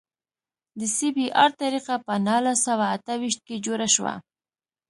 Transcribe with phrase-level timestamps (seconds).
[0.79, 4.13] د سی بي ار طریقه په نولس سوه اته ویشت کې جوړه شوه